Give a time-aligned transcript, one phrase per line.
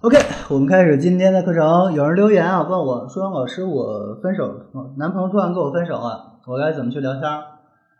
[0.00, 0.16] OK，
[0.48, 1.92] 我们开始今天的课程。
[1.92, 4.54] 有人留言啊，问我说：“老师，我分手，
[4.96, 7.24] 男朋友突然跟我分手了，我该怎么去聊天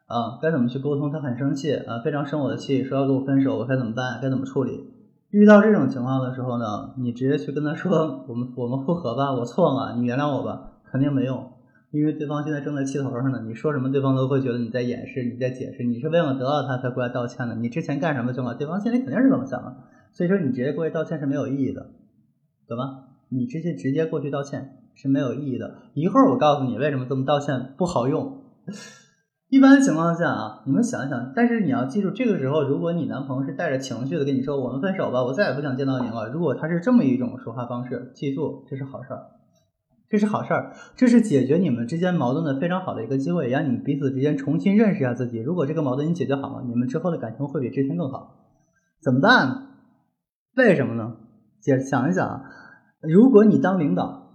[0.07, 0.39] 啊？
[0.41, 1.11] 该怎么去沟通？
[1.11, 4.21] 他很生气啊，非常生我的气，说要跟我分手，我该怎么办？
[4.23, 4.95] 该怎么处理？
[5.31, 11.51] 遇到这种情况的时候呢，你直接去跟他说：我们我们复合吧，我错了，你原谅我吧，肯定没用，
[11.91, 13.43] 因为对方现在正在气头上呢。
[13.45, 17.57] 你说什么，对方都会觉得你在掩饰，你在解释，你是为了得到他才过来道歉的。
[17.57, 18.55] 你之前干什么去了？
[18.55, 19.75] 对方心里肯定是这么想的。
[20.13, 21.91] 所以说，你直接过去道歉是没有意义的，
[22.67, 23.05] 懂吗？
[23.31, 25.77] 你直接直接过去道歉是没有意义的。
[25.95, 28.43] 一会儿我告诉你为什么这么道歉不好用。
[29.51, 39.23] 一般情况下啊，你们想一想，但是你要记住，这个时候如果你男朋友是带着情绪的跟你说“我们分手吧，我再也不想见到你了”，如果他是这么一种说话方式，记住这是好事儿，
[40.09, 45.39] 这是好事儿，这是解决你们之间矛盾的非常好的一个机会，让你们彼此之间重新认识一下自己。
[45.39, 48.37] 如果这个矛盾你解决好了，你们之后的感情会比之前更好。
[49.01, 49.68] 怎么办？
[50.59, 51.17] 为什么呢？
[51.61, 52.43] 姐想一想啊，
[53.01, 54.35] 如果你当领导，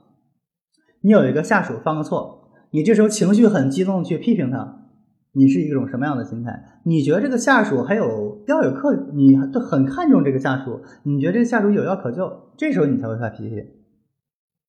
[1.02, 4.88] 你有一个下属犯个错，你这时候情绪很激动去批评他，
[5.34, 6.80] 你是一种什么样的心态？
[6.86, 13.56] 你觉得这个下属还有要有可，你很看重这个下属，你觉得这个下属有药可救，这时候你才会发脾气，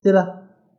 [0.03, 0.27] 对吧？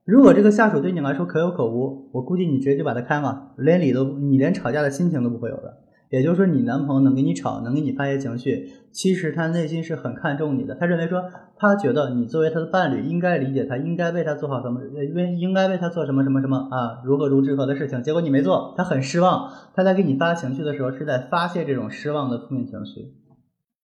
[0.05, 5.86] 如果这个下属对你来说可有可无，我估计你直接就把他开了，连理都你连吵架的心情都不会有的。
[6.17, 10.75] 也就是说，你男朋友能跟你吵，能给你发泄情绪，其实他内心是很看重你的。
[10.75, 11.23] 他认为说，
[11.57, 14.81] 他觉得你作为他的伴侣，应该理解他，应该为他做好什么，
[15.15, 18.03] 为应该为他做什么什么什么啊，如何如之何的事情。
[18.03, 19.53] 结果你没做，他很失望。
[19.75, 23.13] 他在给你发情绪的时候，是在发泄这种失望的负面情绪。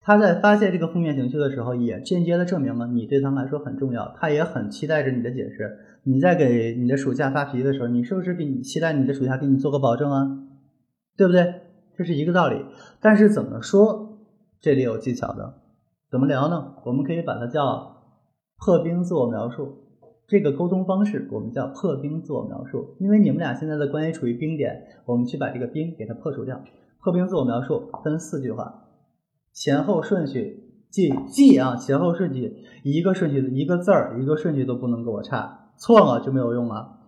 [0.00, 4.14] 他在发泄这个负面情绪的时候，也间接的证明了你对他们来说很重要。
[4.18, 5.78] 他也很期待着你的解释。
[6.04, 10.38] 你在给你的属下发脾气的时候，你是不是给你期待你的属下给你做个保证啊？
[11.16, 11.54] 对不对？
[11.96, 12.64] 这是一个道理，
[13.00, 14.18] 但是怎么说，
[14.60, 15.60] 这里有技巧的。
[16.10, 16.74] 怎么聊呢？
[16.84, 18.02] 我们可以把它叫
[18.58, 19.78] 破冰自我描述。
[20.26, 26.62] 这个沟通方式我们叫破冰自我描述，因为你们俩现在的关系处于冰点，我们去把这个冰给它破除掉。
[27.02, 28.84] 破冰自我描述分四句话，
[29.52, 37.00] 前后顺序记记啊，前后顺序一个顺序一个字儿一个顺序都不能给我差，错了就没有用了。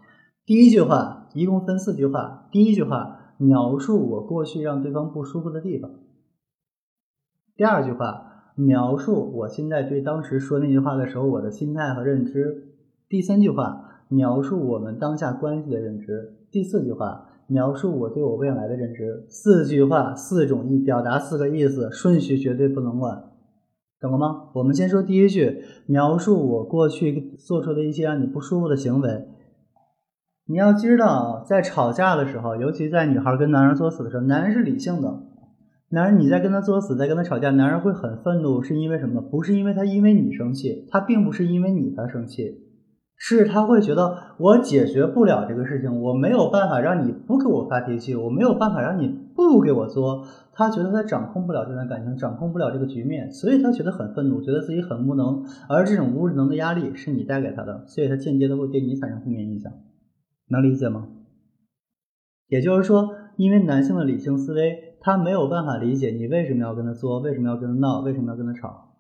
[0.45, 3.21] 第一句话一共分四句话，第一句话。
[3.39, 5.91] 描述我过去让对方不舒服的地方。
[7.57, 12.69] 第二句话，描述我现在对当时说那句话的时候我的心态和认知。
[13.09, 16.37] 第三句话，描述我们当下关系的认知。
[16.51, 19.27] 第四句话，描述我对我未来的认知。
[19.29, 23.31] 四句话，四种意表达四个意思，顺序绝对不能乱，
[24.01, 24.51] 懂了吗？
[24.55, 29.29] 我们先说第一句，描述我过去做出的一些让你不舒服的行为。
[30.47, 35.23] 你要知道，在吵架的时候，尤其在女孩跟男人作死的时候，男人是理性的。
[35.89, 39.23] 男人你在跟他作死，在跟他吵架，男人会很愤怒，是因为什么？
[39.23, 42.59] 不是因为他因为你生气，他并不是因为你他生气，
[43.17, 50.27] 是他会觉得我解决不了这个事情，我没有办法让你不给我发脾气，我没有办法让你不给我作。
[50.53, 55.43] 他觉得他掌控不了这段感情，掌控不了这个局面，所以他觉得很愤怒，觉得自己很无能。
[55.71, 59.73] 而这种无能的压力是你带给他的，所以他间接的会对你产生负面影响。
[60.49, 61.09] 能理解吗？
[62.49, 68.97] 也就是说，因为男性的理性思维，他没有办法理解你为什么要跟他作，为什么要跟他闹，为什么要跟他吵。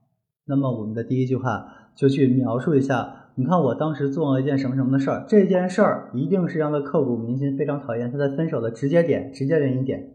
[0.47, 10.15] 那么，我们的第一句话就去描述一下，你看我当时做了一件什么什么的事儿，这件事儿一定是让他刻骨铭心，非常讨厌，他在分手的直接点、直接原因点，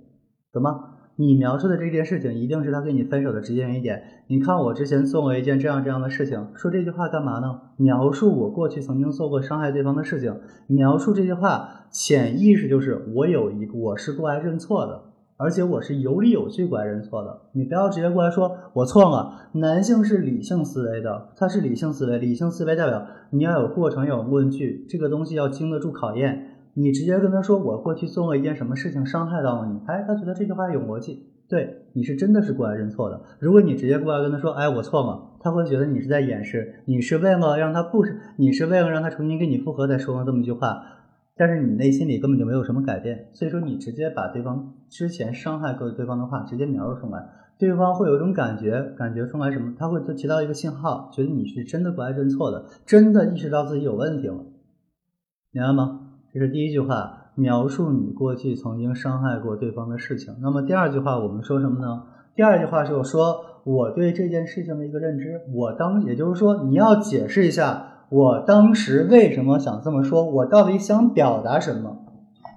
[0.52, 0.98] 懂吗？
[1.22, 4.02] 你描述的这件事情，一定是他跟你分手的直接原因点。
[4.28, 7.60] 你看，我之前做过一件这样这样的事情，说这句话干嘛呢？
[7.76, 10.34] 描述我过去曾经做过伤害对方的事情。
[10.68, 15.02] 描述这句话，潜意识就是我有一，我是过来认错的，
[15.36, 17.42] 而且我是有理有据过来认错的。
[17.52, 19.50] 你不要直接过来说我错了。
[19.56, 26.46] 男性是理性思维的，他是理性思维，理性思维代表你要有过程，有论据，这个东西要经得住考验。
[26.80, 33.22] 你直接跟他说我过去做了一件什么事情伤害到了你，哎，他觉得这句话有逻辑，对你是真的是过来认错的。
[33.40, 38.06] 如果你直接过来跟他说，哎，我错了，他会觉得你是在掩饰，你是为了让他不，
[38.38, 40.82] 你是为了让他重新跟你复合才说了这么一句话，
[41.36, 47.28] 但是你内心里根本就没有什么改变，所以说你直接把对方之前伤害过对方的话直接描述出来，
[47.60, 49.74] 对方会有一种感觉，感觉出来什么？
[49.78, 54.46] 他会提到一个信号，觉得你是真的过来认错的，真的意识到自己有问题了，
[55.52, 55.99] 明白吗？
[56.40, 60.34] 这是第一句话，描述你过去曾经伤害过对方的事情。
[60.42, 62.04] 那么第二句话，我们说什么呢？
[62.34, 65.42] 第二句话是说我对这件事情的一个认知。
[65.54, 71.98] 我当，也就是说，你要解释一下我当时为什么想这么说，我到底想表达什么？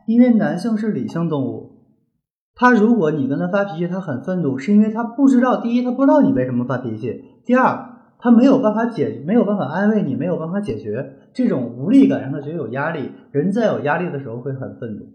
[0.06, 1.80] 因为男性是理性动物，
[2.54, 7.91] 他如果你跟他发脾气，他很愤怒，是因为他不知道，第一，他不知道你为什么发脾气；第二。
[8.22, 13.10] 他没有办法解，没有办法安慰你，没有办法解决这种无力感，让他觉得有压力。
[13.32, 15.06] 人在有压力的时候会很愤怒。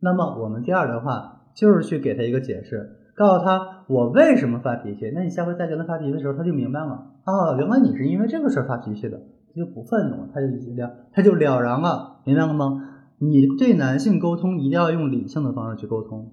[0.00, 5.10] 那么我们第二的话就是去给他一个解释，告诉他我为什么发脾气。
[5.14, 12.90] 那你下回再跟他发脾气的时候，他就明白了啊，原来你是因为这个事儿发脾气的，他就不愤怒，他就了，他就了然了，明白了吗？
[13.18, 16.32] 你对男性沟通一定要用理性的方式去沟通。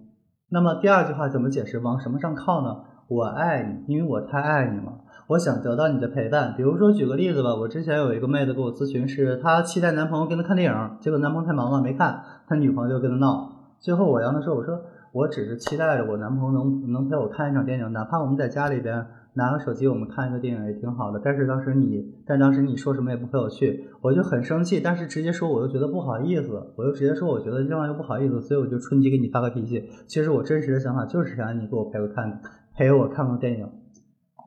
[0.50, 1.80] 那么第二句话怎么解释？
[1.80, 2.82] 往什么上靠呢？
[3.08, 5.01] 我爱你，因为我太爱你了。
[5.32, 6.54] 我想得到你的陪伴。
[6.58, 13.50] 比如说，举个例子吧，我之前有一个妹子给我咨询，是她期待男朋友跟她看电影，结果男朋友太忙了没看，她女朋友就跟她闹。
[13.80, 14.78] 最后我让她说，我说
[15.14, 19.06] 我只是期待着我男朋友能能陪我看一场电影，哪怕我们在家里边。
[19.34, 21.22] 拿个手机，我们看一个电影也挺好的。
[21.24, 24.82] 但是当时你，但当时你说什么也不陪我去，我就很生气。
[24.82, 29.88] 但是直接说，我又觉得不好意思，我又直接说，我觉得这样又不好意思，所以我就春节给你发个脾气。
[30.06, 32.42] 其实我真实的想法就是想让你给我陪我看，
[32.76, 33.70] 陪我看个电影，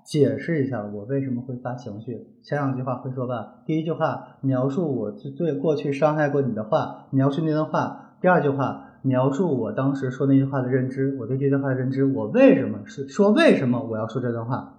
[0.05, 2.27] 解释一下我为什么会发情绪。
[2.43, 8.91] 前两句话会说吧，第一句话描述我对过去伤害过你的话，描述那段话；第二句话。
[9.07, 14.79] 描述我当时说那句话的认知，我对这句话的认知，我为什么是说为什么我要说这段话？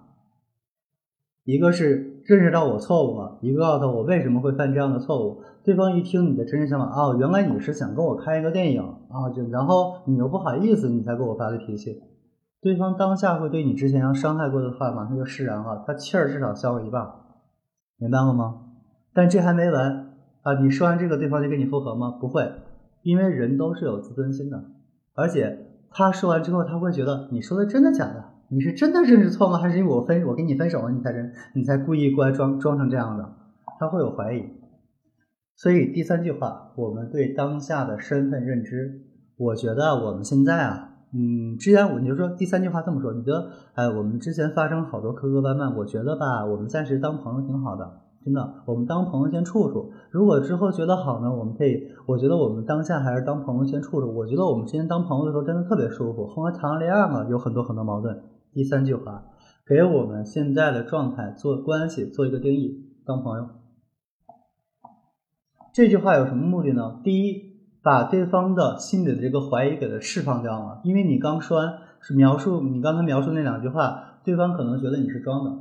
[1.44, 5.44] 一个是认识到我错误了，一个告诉他我为什么会犯这样的错误。
[5.62, 12.02] 对方一听你的真实想法，哦，原来你是想跟我看一个电影啊，就然后你又不好意思，你才给我发的脾气。
[12.60, 17.06] 对方当下会对你之前要伤害过的话马上就释然了，他气儿至少消了一半，
[17.98, 18.62] 明白了吗？
[19.14, 20.60] 但这还没完啊！
[20.60, 22.10] 你说完这个，对方就跟你复合吗？
[22.20, 22.50] 不会。
[23.02, 24.64] 因为人都是有自尊心的，
[25.14, 28.24] 而且他说完之后，他会觉得你说的真的假的？
[28.48, 29.58] 你是真的认识错吗？
[29.58, 33.32] 还是因为我分我跟你分手了，你才真你才故意过来装装成这样的？
[33.78, 34.42] 他会有怀疑。
[35.54, 39.02] 所以第三句话，我们对当下的身份认知，
[39.36, 48.02] 我觉得我们现在啊，嗯，之前我你就说第三句话这么说，你觉得哎，我们之前发生好多磕磕绊绊，我觉得吧，我们暂时当朋友挺好的。
[48.22, 49.92] 真的，我们当朋友先处处。
[50.10, 51.88] 如果之后觉得好呢，我们可以。
[52.06, 54.12] 我觉得我们当下还是当朋友先处处。
[54.12, 56.26] 我觉得我们之前当朋友的时候真的特别舒服。
[56.26, 58.20] 后来谈了恋爱嘛，有很多很多矛盾。
[58.52, 59.26] 第三句话，
[59.64, 63.46] 给我们现在的状态做关系做一个定义：当朋友。
[65.72, 67.00] 这句话有什么目的呢？
[67.04, 67.55] 第一，
[67.86, 70.80] 把对方的心里的这个怀疑给它释放掉了。
[70.82, 75.52] 因为你刚说完是描述你刚才描述那两句话，对方可能觉得你是装的，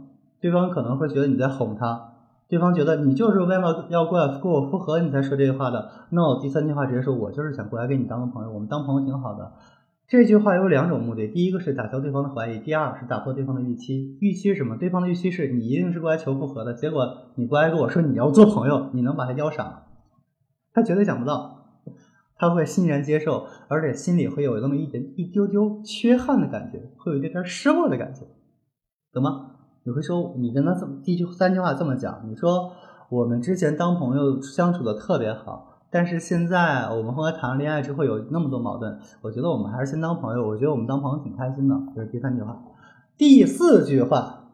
[0.42, 2.13] 对方可能会觉得你在哄他。
[2.48, 5.92] 对方觉得你就是为了要过来跟我复合，你才说这句话的。
[6.10, 9.51] 那我第三句话直接说，我就是想过来跟你当个朋友，我们当朋友挺好的。
[10.07, 14.18] 这句话有两种目的，第一个是打消对方的怀疑，第二是打破对方的预期。
[14.19, 14.77] 预期是什么？
[14.77, 19.83] 对方的预期是你一定是过来求复合的，结果你过来跟我说你要做朋友，你能把他邀傻？
[20.74, 21.54] 他绝对想不到，
[22.50, 28.21] 他会欣然接受，而且心里会有那么一点一丢丢缺憾的感觉，会有一点点失落的感觉，
[29.13, 29.51] 懂吗？
[29.83, 32.71] 你会说，你跟他这么第句三句话这么讲，你说
[33.09, 40.48] 我们之前当朋友相处的特别好，但是现在我们后来谈了恋爱之后有那么多矛盾，我觉得我们还是先当朋友。
[40.48, 42.63] 我觉得我们当朋友挺开心的，这是第三句话。
[43.18, 44.50] 第四句话，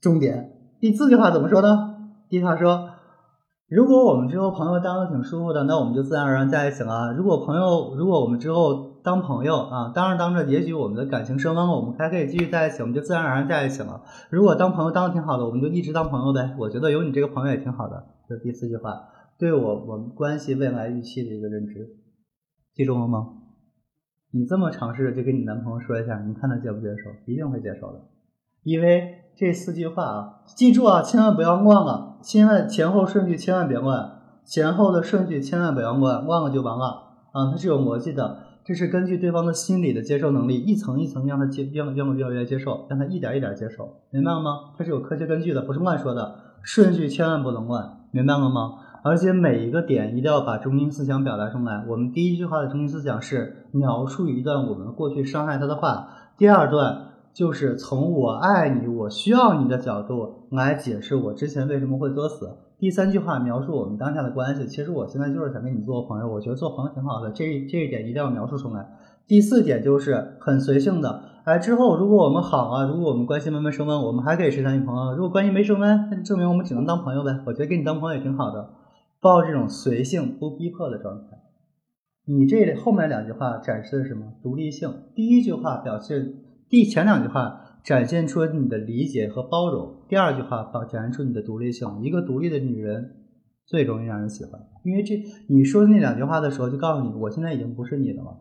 [0.00, 1.96] 重点，第四句话怎么说呢？
[2.30, 2.88] 第一句话说，
[3.70, 7.12] 如果我们之后朋友当的挺舒服的，那我们就自然而然在一起了。
[7.12, 8.90] 如果朋友，如果我们之后。
[9.02, 14.02] 当朋友啊，当着当着，也许我们的感情升温了，我们还可以继续在一起，我们就自然而然在一起了。
[14.28, 16.54] 如果当朋友当的挺好的，我们就一直当朋友呗。
[16.58, 18.08] 我觉得有你这个朋友也挺好的。
[18.28, 19.08] 这是第四句话，
[19.38, 21.96] 对我我们关系未来预期的一个认知，
[22.74, 23.26] 记住了吗？
[24.32, 27.10] 你这么尝试着就跟你男朋友说一下，你看他接不接受？
[27.24, 28.02] 一定会接受的，
[28.64, 38.38] 因为这四句话啊，记住啊，千万不要忘了，千万前后顺序千万别乱，前后的顺序千万不要乱，忘了就完了啊，它是有逻辑的。
[38.62, 44.72] 这是根据对方的心理的接受能力，一层一层让他接，让让越来越接受，让他一点一点接受，明白了吗？
[44.76, 48.74] 它是有科学根据的，不是乱说的，顺序千万不能乱，明白了吗？
[49.02, 51.82] 而且每一个点一定要把中心思想表达出来。
[51.88, 62.50] 我们第一句话的中心思想是描述一段我们过去伤害他的话，第二段就是从我爱你，我需要你的角度来解释我之前为什么会作死。
[62.78, 68.88] 第三句话描述我们当下的关系，其实我现在就是想跟你做朋友，我觉得做朋友挺好的，这这一点一定要描述出来。
[69.26, 77.38] 第四点就是很随性的，哎，之后如果我们好啊，如果我们关系慢慢升温，我们还可以是男女朋友；如果关系没升温，那就证明我们只能当朋友呗。
[77.46, 78.70] 我觉得跟你当朋友也挺好的，
[79.20, 81.38] 抱这种随性不逼迫的状态。
[82.24, 84.32] 你这后面两句话展示的什么？
[84.42, 84.90] 独立性。
[85.14, 86.34] 第一句话表现，
[86.70, 87.66] 第前两句话。
[87.82, 90.02] 展现出你的理解和包容。
[90.06, 91.88] 第二句话，表展现出你的独立性。
[92.02, 93.24] 一个独立的女人
[93.64, 95.16] 最容易让人喜欢，因为这
[95.48, 98.38] 你说的那两句话的时候，就告诉你，我现在已经不是你的了。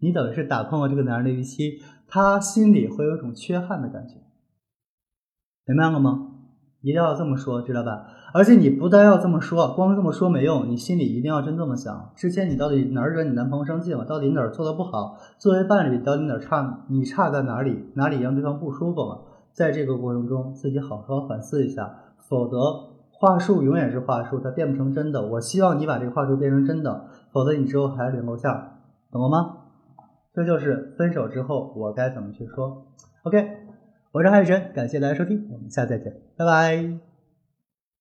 [0.00, 4.16] 你等于是打破了这个男人的预期，他心里会有一种缺憾的感觉。
[5.64, 6.33] 明白了吗？
[6.84, 8.04] 一定要这么说，知道吧？
[8.34, 12.10] 而且你不但要这么说，光这么说没用，你心里一定要真这么想。
[12.14, 14.04] 之前你到底哪儿惹你男朋友生气了？
[14.04, 15.16] 到底哪儿做的不好？
[15.38, 16.84] 作为伴侣，到底哪儿差？
[16.88, 17.88] 你差在哪里？
[17.94, 19.22] 哪里让对方不舒服了？
[19.54, 22.58] 在这个过程中，自己好好反思一下，否则
[23.10, 25.26] 话术永远是话术，它变不成真的。
[25.26, 28.76] 我希望你把这个话术变成真的，否则你之后还脸露下，
[29.10, 29.56] 懂了吗？
[30.34, 32.84] 这就是分手之后我该怎么去说。
[33.22, 33.63] OK。
[34.14, 37.13] 我是海神，感谢大家收听，我们下次再见，拜拜。